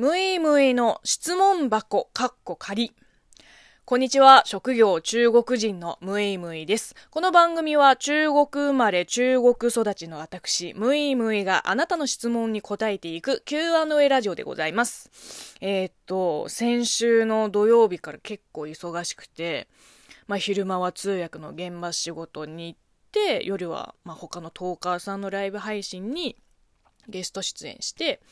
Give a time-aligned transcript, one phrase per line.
[0.00, 2.94] むいむいの質問箱、かっこ仮。
[3.84, 4.44] こんにちは。
[4.46, 6.96] 職業中国人のムイムイです。
[7.10, 15.58] この番組は中国生まれ中国育ちの私、ムイムイがあなたの質問に答えていく Q&A ラジオでございます。
[15.60, 19.68] えー、っと、先週の土曜日から結構忙しくて、
[20.28, 22.78] まあ昼間は通訳の現場仕事に行っ
[23.12, 26.36] て、夜はまあ他のトーカーさんのライブ配信に
[27.06, 28.22] ゲスト出演して、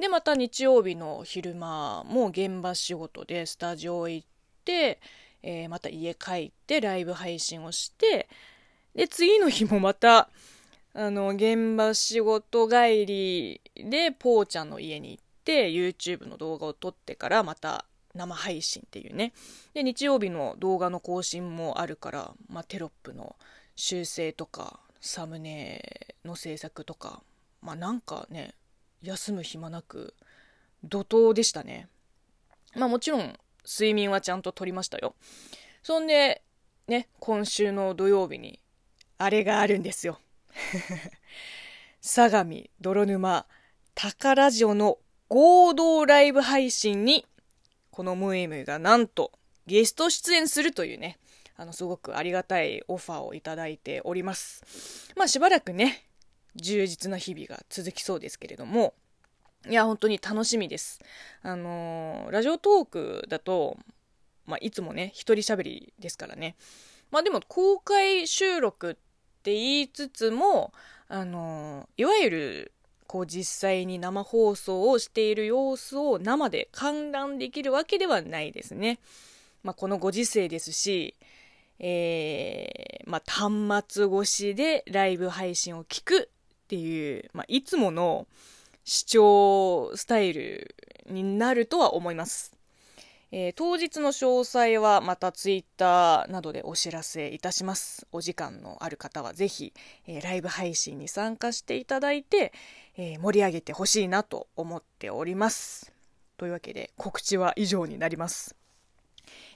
[0.00, 4.26] で、また日曜日の昼間も現場仕事でスタジオ行っ
[4.64, 4.98] て、
[5.42, 8.26] えー、また家帰ってライブ配信をして、
[8.94, 10.30] で、次の日もまた、
[10.94, 19.34] あの、現場仕事帰りで、ぽーちゃんの家に行って、YouTube の動画を撮ってからまた生配信っていうね。
[19.74, 23.36] で、日曜日の動画の更新もあるから、まあ、テロップの
[23.76, 27.22] 修正とか、サムネの制作とか、
[27.60, 28.54] まあ、なんかね、
[29.02, 30.14] 休む暇なく
[30.84, 31.88] 怒涛でしたね。
[32.74, 35.14] まあもちろん睡眠はちゃんととりましたよ。
[35.82, 36.42] そんで、
[36.88, 38.60] ね、今週の土曜日に
[39.18, 40.20] あれがあるんですよ。
[42.00, 43.46] 相模泥沼
[43.94, 44.98] 宝ラジオの
[45.28, 47.26] 合同ライブ配信に
[47.90, 49.32] このムイムがなんと
[49.66, 51.18] ゲスト出演するというね、
[51.56, 55.12] あのすごくありがたいオファーをいただいております。
[55.16, 56.06] まあしばらくね、
[56.56, 58.94] 充実な日々が続きそうですけれども、
[59.68, 61.00] いや、本当に楽しみです。
[61.42, 63.76] あのー、ラジオトークだと、
[64.46, 66.56] まあ、いつもね、一人喋りですからね。
[67.10, 68.94] まあでも、公開収録っ
[69.42, 70.72] て言いつつも、
[71.08, 72.72] あのー、いわゆる、
[73.06, 79.00] こう実際に生放送をしている様子を生で観覧できるわけではないですね。
[79.64, 81.16] まあ、このご時世ですし、
[81.80, 86.30] えー、まあ、端末越しでライブ配信を聞く
[86.70, 88.28] っていう、まあ、いつもの
[88.84, 90.76] 視聴スタイル
[91.10, 92.52] になるとは思います。
[93.32, 98.06] えー、当日の詳細はまたツイッターなどでお知らせいたします。
[98.12, 99.72] お時間のある方はぜひ、
[100.06, 102.52] えー、ライブ配信に参加していただいて、
[102.96, 105.92] えー、盛り上げてほしいなと思っております。
[106.36, 108.54] というわけで告知は以上になります。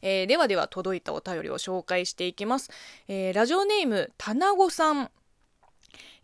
[0.02, 2.70] えではでは届いたお便りを紹介していきます。
[3.06, 5.10] えラジオネーム、たなごさん。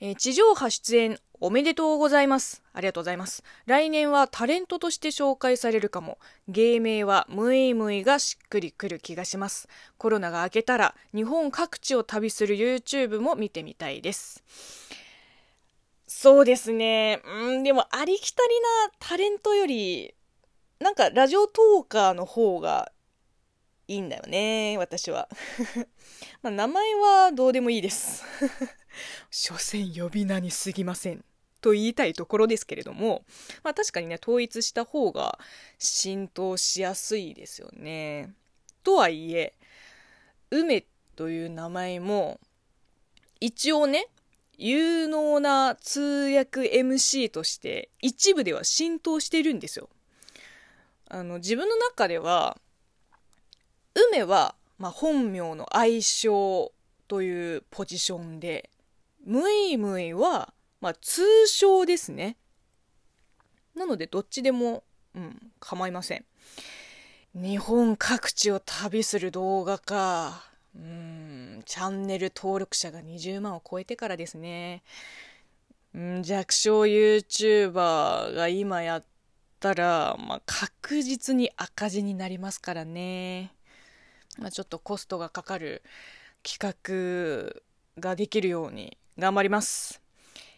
[0.01, 2.63] えー、地上波出演おめでとうございます。
[2.75, 3.43] ありがとうございます。
[3.65, 6.19] 来年はタレントとして紹介されるかも。
[6.49, 9.67] 芸名はムイムイがしっくりくる気がします。
[9.97, 14.45] コロナが明けたら日本各地を旅する YouTube も見てみたいです。
[16.07, 17.23] そうですね。
[17.25, 20.15] うん、でもありきたりなタレントより、
[20.79, 22.93] なんかラジオトーカーの方が
[23.89, 25.31] いいんだよね、私は。
[26.43, 28.25] まあ、名前はどうでもいいです。
[29.31, 31.25] 所詮呼び名に過ぎません。
[31.61, 33.25] と言いたいところですけれども、
[33.62, 35.39] まあ確かにね、統一した方が
[35.78, 38.33] 浸透しやすいですよね。
[38.83, 39.55] とはいえ、
[40.51, 40.87] 梅
[41.17, 42.41] という名前も、
[43.41, 44.06] 一応ね、
[44.56, 46.01] 有能な通
[46.37, 49.89] 訳 MC として一部では浸透してるんですよ。
[51.09, 52.57] あの、自分の中では、
[54.12, 56.72] 梅は、まあ、本名の愛称
[57.09, 58.70] というポジションで、
[59.25, 62.37] ムイムイは、まあ、通称ですね。
[63.75, 66.25] なので、どっちでも、うん、構いません。
[67.35, 70.45] 日本各地を旅する動画か。
[70.75, 74.83] うん、チャンネル登録者が20万を超えてからですね。
[75.95, 79.05] うん、弱小 YouTuber が今やっ
[79.59, 83.53] たら、まあ、確実に赤字になりますからね。
[84.39, 85.83] まあ、ちょっとコストがかかる
[86.43, 86.75] 企
[87.97, 90.01] 画ができるように頑張ります。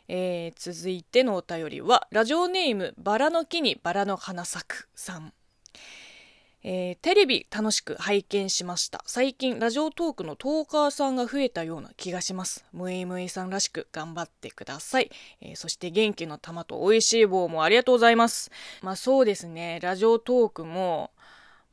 [0.08, 5.32] えー、続いてのお便りは、ラジオネーム、バラの木にバラの花咲くさん。
[6.64, 9.02] えー、テレビ楽しく拝見しました。
[9.04, 12.64] 最近ラジオトークのトーカーさんが増えたような気がします。
[12.72, 15.10] ムイムイさんらしく頑張ってください。
[15.40, 18.52] えー、そして元気の玉と美味しい棒もありがとうございます。
[18.80, 21.10] まあそうですね、ラジオトークも、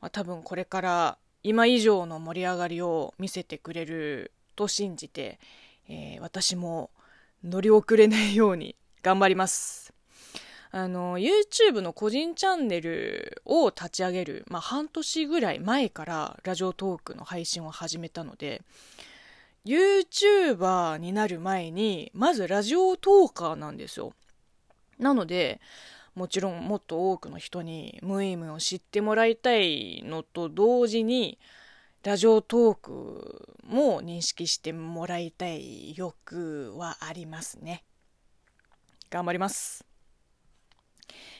[0.00, 5.38] まあ、多分これから今以上の盛り上がりを見せてくれると信じて、
[5.90, 6.90] えー、私も
[7.42, 9.92] 乗り遅れないように頑張ります。
[10.70, 18.62] あの、YouTube の個人チャンネルを立ち上げる、まあ、半年ぐらい前からラジオトークの配信を始めたので、
[19.66, 24.12] YouTuber になる前に、まずラジオトーカーなんですよ。
[24.98, 25.60] なので、
[26.14, 31.38] もちろんもっと多くの人にムイムを知ってもらいたいのと同時に
[32.02, 37.84] ラジオトークも認識してもらいたい欲はありますね。
[39.10, 39.84] 頑張ります。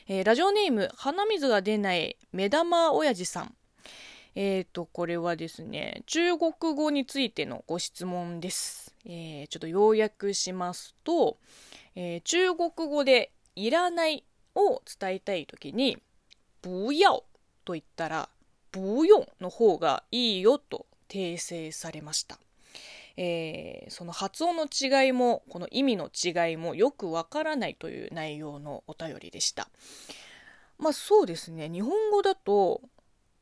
[0.06, 3.54] えー、ラジオネーム、鼻水が出ない目玉親父さん。
[4.34, 8.94] えっ、ー、と、これはですね、中国語についてのご質問です。
[9.06, 11.38] えー、ちょっと要約しますと、
[11.94, 14.24] えー、中国語でいらない
[14.54, 15.96] を伝えたいときに、
[16.62, 17.24] 不要
[17.64, 18.28] と言ったら、
[18.72, 22.38] 不用の方がいいよと訂正されました。
[23.16, 29.68] えー、その発音の違いも、この意味の違いもよくわからないという内容のお便りでした。
[30.78, 32.80] まあそうですね、日本語だと、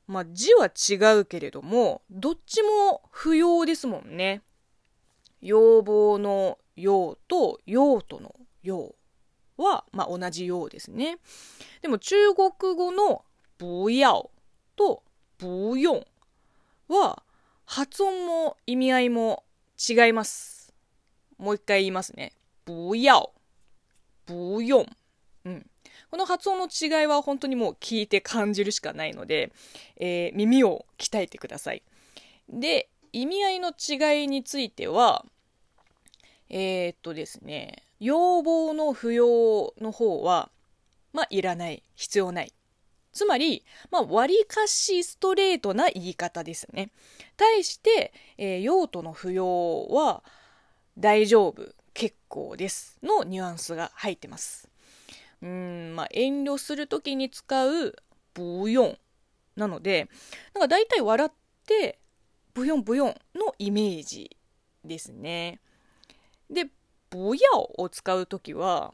[0.06, 4.42] まあ字は違うけれども、どっちも不要ですもんね。
[5.40, 8.94] 要望の用と用途の用
[9.56, 11.18] は、まあ、同じようですね。
[11.82, 13.24] でも中国語の
[13.58, 14.30] 不要
[14.76, 15.02] と
[15.38, 16.04] 不用
[16.88, 17.22] は
[17.64, 19.44] 発音も意味合いも
[19.88, 20.72] 違います。
[21.38, 22.32] もう一回言いますね。
[22.66, 23.32] 不要、
[24.26, 24.86] 不用。
[25.44, 25.66] うん。
[26.10, 29.52] この発音の違いは本当にもう聞いて感じるしかないので、
[29.96, 31.82] えー、耳を鍛えてください。
[32.48, 35.24] で、意味合いの違いについては、
[36.50, 40.50] えー、っとですね、要望の不要の方は、
[41.12, 42.52] まあ、いらない、必要ない。
[43.12, 46.90] つまり、まあ、割かしストレートな言い方ですね。
[47.36, 50.22] 対して、えー、用途の不要は、
[50.98, 54.68] 大丈夫、結構ですのニュアンスが入ってます。
[55.42, 57.96] うん、まあ、遠慮するときに使う、
[58.34, 58.98] ブヨン
[59.56, 60.08] なので、
[60.54, 61.30] なんか大体笑っ
[61.66, 61.98] て、
[62.54, 64.36] ブヨンブヨンのイメージ
[64.84, 65.60] ですね。
[66.50, 66.66] で、
[67.10, 68.92] ぼやを使うときは、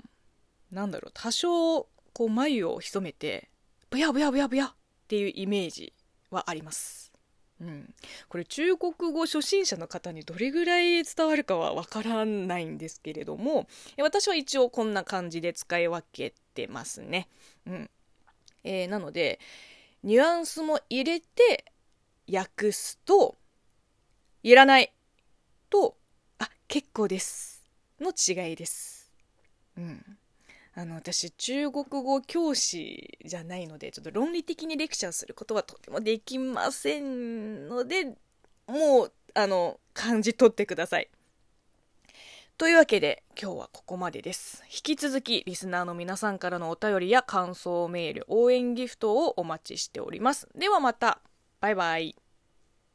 [0.70, 3.49] なんだろう、多少、こう、眉を潜めて、
[3.94, 4.73] ブヤブヤブヤブヤっ
[5.06, 5.93] ていうイメージ
[6.29, 7.12] はあります。
[7.61, 7.94] うん。
[8.29, 13.69] これ中国語初心者の方にどれぐらい伝わるかはわからないんですけれども、
[14.02, 17.29] 私は一応こんな感じで使い分けてますね。
[17.69, 17.91] うん。
[18.64, 19.38] えー、なので、
[20.02, 21.73] ニュアンスも入れて
[22.29, 23.37] 訳すと、
[24.43, 24.93] いらない
[25.70, 25.96] と
[26.41, 27.64] あ結構です
[28.00, 29.12] の違いです。
[29.79, 30.19] うん。
[30.76, 38.16] あの、私、中国語教師じゃないので、ちょっと論理的にレクチャーすることはとてもできませんので、
[38.66, 41.08] もう、あの、感じ取ってください。
[42.58, 44.62] というわけで、今日はここまでです。
[44.64, 50.48] 引き続き、リスナーの皆さんからのお便りや感想メール、応援ギフトをお待ちしております。
[50.56, 51.20] ではまた、
[51.60, 52.23] バイバイ。